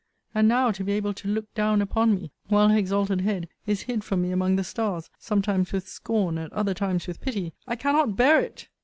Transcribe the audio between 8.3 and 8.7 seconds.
it.